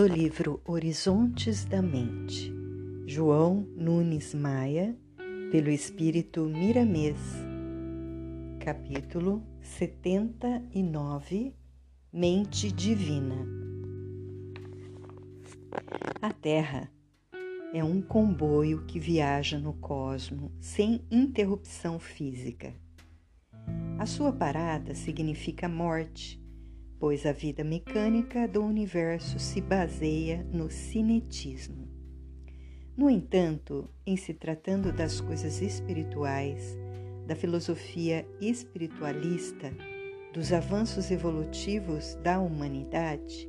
[0.00, 2.50] do livro Horizontes da Mente,
[3.06, 4.96] João Nunes Maia,
[5.52, 7.18] pelo Espírito Miramês,
[8.60, 11.54] capítulo 79
[12.10, 13.46] Mente Divina.
[16.22, 16.90] A Terra
[17.74, 22.74] é um comboio que viaja no cosmo sem interrupção física.
[23.98, 26.42] A sua parada significa morte
[27.00, 31.88] pois a vida mecânica do universo se baseia no cinetismo.
[32.94, 36.78] No entanto, em se tratando das coisas espirituais,
[37.26, 39.72] da filosofia espiritualista,
[40.34, 43.48] dos avanços evolutivos da humanidade,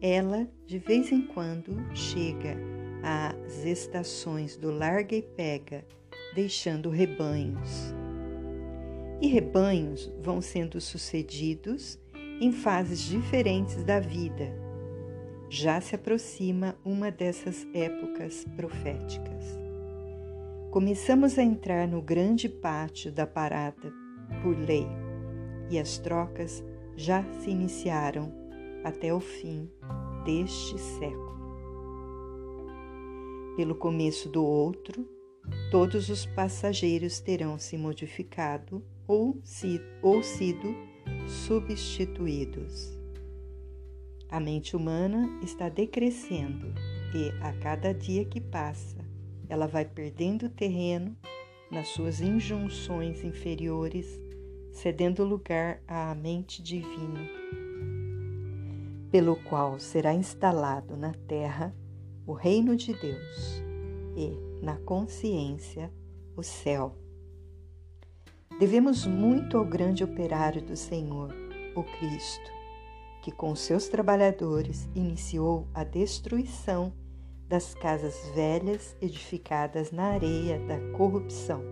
[0.00, 2.56] ela, de vez em quando, chega
[3.02, 5.86] às estações do larga e pega,
[6.34, 7.94] deixando rebanhos.
[9.20, 11.98] E rebanhos vão sendo sucedidos
[12.40, 14.52] em fases diferentes da vida.
[15.48, 19.58] Já se aproxima uma dessas épocas proféticas.
[20.70, 23.92] Começamos a entrar no grande pátio da parada
[24.42, 24.86] por lei
[25.70, 26.62] e as trocas
[26.94, 28.32] já se iniciaram
[28.84, 29.70] até o fim
[30.24, 31.38] deste século.
[33.56, 35.08] Pelo começo do outro,
[35.70, 40.74] todos os passageiros terão se modificado ou, si, ou sido
[41.26, 42.98] substituídos.
[44.30, 46.66] A mente humana está decrescendo
[47.14, 48.98] e, a cada dia que passa,
[49.48, 51.16] ela vai perdendo terreno
[51.70, 54.20] nas suas injunções inferiores,
[54.72, 57.20] cedendo lugar à mente divina,
[59.10, 61.74] pelo qual será instalado na terra
[62.26, 63.62] o reino de Deus
[64.14, 65.90] e, na consciência,
[66.36, 66.94] o céu.
[68.56, 71.32] Devemos muito ao grande operário do Senhor,
[71.76, 72.50] o Cristo,
[73.22, 76.92] que com seus trabalhadores iniciou a destruição
[77.48, 81.62] das casas velhas edificadas na areia da corrupção.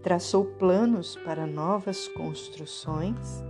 [0.00, 3.42] Traçou planos para novas construções,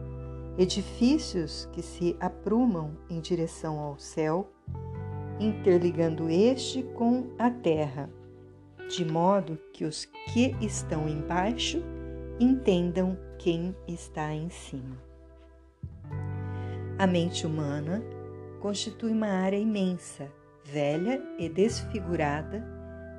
[0.56, 4.50] edifícios que se aprumam em direção ao céu,
[5.38, 8.08] interligando este com a terra,
[8.88, 11.82] de modo que os que estão embaixo
[12.38, 14.96] entendam quem está em cima.
[16.98, 18.02] A mente humana
[18.60, 20.30] constitui uma área imensa,
[20.64, 22.64] velha e desfigurada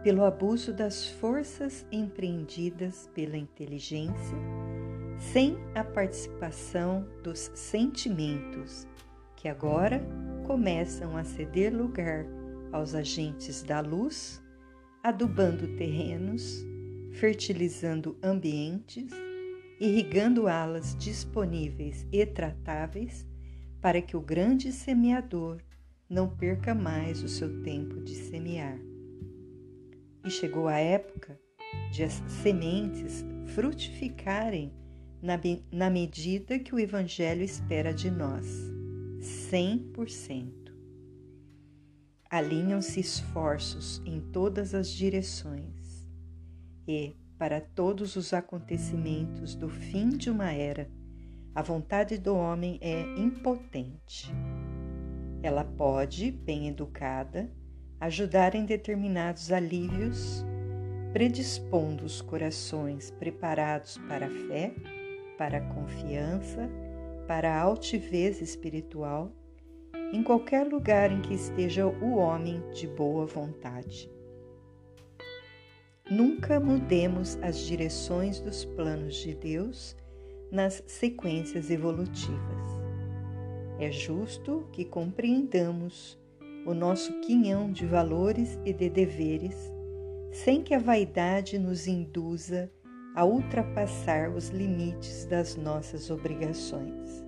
[0.04, 4.38] pelo abuso das forças empreendidas pela inteligência,
[5.20, 8.88] sem a participação dos sentimentos,
[9.36, 10.02] que agora
[10.46, 12.26] começam a ceder lugar
[12.72, 14.44] aos agentes da luz,
[15.04, 16.66] adubando terrenos
[17.16, 19.10] fertilizando ambientes,
[19.80, 23.26] irrigando alas disponíveis e tratáveis
[23.82, 25.62] para que o grande semeador
[26.10, 28.78] não perca mais o seu tempo de semear.
[30.26, 31.40] E chegou a época
[31.92, 34.74] de as sementes frutificarem
[35.22, 35.40] na,
[35.72, 38.46] na medida que o Evangelho espera de nós,
[39.52, 40.52] 100%.
[42.30, 45.85] Alinham-se esforços em todas as direções
[46.88, 50.90] e, para todos os acontecimentos do fim de uma era,
[51.54, 54.34] a vontade do homem é impotente.
[55.42, 57.52] Ela pode, bem educada,
[58.00, 60.46] ajudar em determinados alívios,
[61.14, 64.74] predispondo os corações preparados para a fé,
[65.38, 66.70] para a confiança,
[67.28, 69.32] para a altivez espiritual,
[70.12, 74.15] em qualquer lugar em que esteja o homem de boa vontade.
[76.10, 79.96] Nunca mudemos as direções dos planos de Deus
[80.52, 82.86] nas sequências evolutivas.
[83.80, 86.16] É justo que compreendamos
[86.64, 89.58] o nosso quinhão de valores e de deveres,
[90.32, 92.72] sem que a vaidade nos induza
[93.16, 97.26] a ultrapassar os limites das nossas obrigações.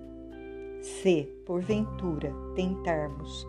[0.80, 3.44] Se, porventura, tentarmos,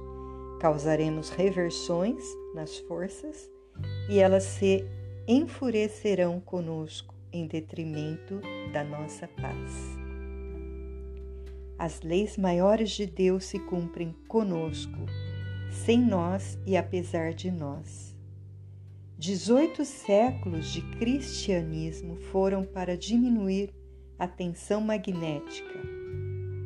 [0.60, 2.24] causaremos reversões
[2.56, 3.48] nas forças
[4.10, 4.86] e elas se
[5.32, 8.42] enfurecerão conosco em detrimento
[8.74, 9.72] da nossa paz.
[11.78, 15.06] As leis maiores de Deus se cumprem conosco,
[15.70, 18.18] sem nós e apesar de nós.
[19.20, 23.72] Dezoito séculos de cristianismo foram para diminuir
[24.18, 25.80] a tensão magnética,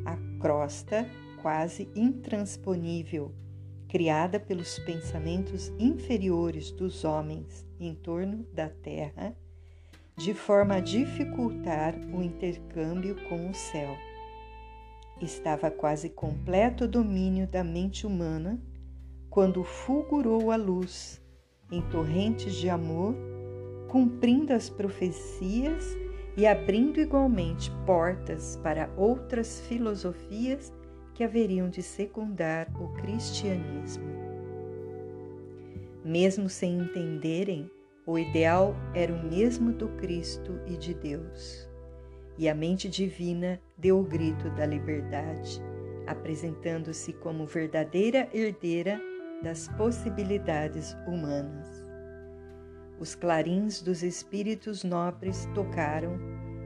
[0.06, 1.06] a crosta
[1.42, 3.30] quase intransponível
[3.94, 9.36] criada pelos pensamentos inferiores dos homens em torno da Terra,
[10.16, 13.96] de forma a dificultar o intercâmbio com o céu.
[15.22, 18.60] Estava quase completo o domínio da mente humana
[19.30, 21.22] quando fulgurou a luz
[21.70, 23.14] em torrentes de amor,
[23.88, 25.96] cumprindo as profecias
[26.36, 30.72] e abrindo igualmente portas para outras filosofias
[31.14, 34.04] que haveriam de secundar o cristianismo.
[36.04, 37.70] Mesmo sem entenderem,
[38.04, 41.70] o ideal era o mesmo do Cristo e de Deus.
[42.36, 45.62] E a mente divina deu o grito da liberdade,
[46.06, 49.00] apresentando-se como verdadeira herdeira
[49.42, 51.68] das possibilidades humanas.
[52.98, 56.18] Os clarins dos espíritos nobres tocaram,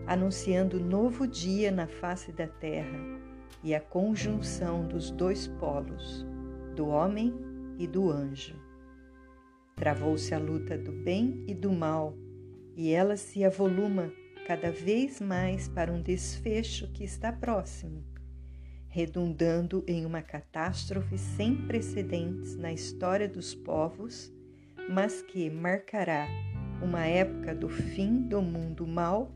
[0.07, 3.18] anunciando novo dia na face da terra
[3.63, 6.27] e a conjunção dos dois polos,
[6.75, 7.35] do homem
[7.79, 8.57] e do anjo.
[9.77, 12.17] Travou-se a luta do bem e do mal,
[12.77, 14.13] e ela se avoluma
[14.47, 18.05] cada vez mais para um desfecho que está próximo
[18.89, 24.33] redundando em uma catástrofe sem precedentes na história dos povos,
[24.91, 26.27] mas que marcará
[26.83, 29.31] uma época do fim do mundo mal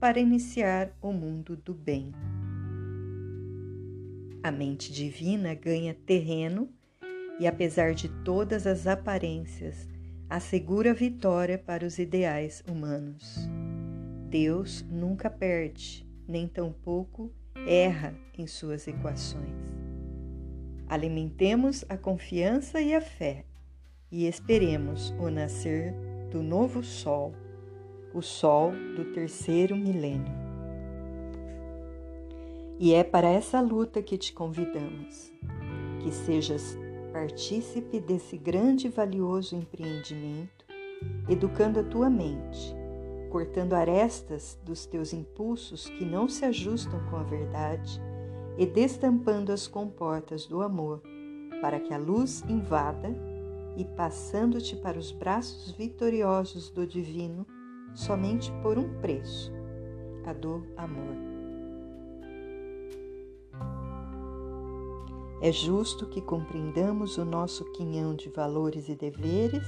[0.00, 2.12] para iniciar o mundo do bem.
[4.42, 6.68] A mente divina ganha terreno
[7.40, 9.88] e, apesar de todas as aparências,
[10.30, 13.48] assegura vitória para os ideais humanos.
[14.28, 17.32] Deus nunca perde, nem tampouco
[17.66, 19.48] erra em suas equações.
[20.88, 23.44] Alimentemos a confiança e a fé
[24.10, 25.94] e esperemos o nascer
[26.30, 27.34] do novo sol,
[28.14, 30.47] o sol do terceiro milênio.
[32.78, 35.32] E é para essa luta que te convidamos,
[36.00, 36.78] que sejas
[37.12, 40.64] partícipe desse grande e valioso empreendimento,
[41.28, 42.76] educando a tua mente
[43.28, 48.00] cortando arestas dos teus impulsos que não se ajustam com a verdade
[48.56, 51.00] e destampando as comportas do amor,
[51.60, 53.14] para que a luz invada
[53.76, 57.46] e passando-te para os braços vitoriosos do Divino,
[57.94, 59.52] somente por um preço,
[60.26, 61.37] a do amor.
[65.40, 69.62] É justo que compreendamos o nosso quinhão de valores e deveres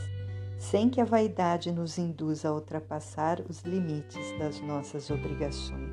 [0.58, 5.89] sem que a vaidade nos induza a ultrapassar os limites das nossas obrigações.